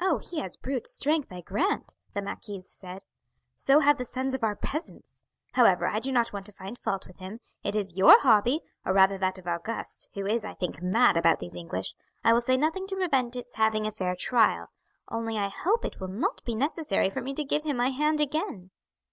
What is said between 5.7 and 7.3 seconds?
I do not want to find fault with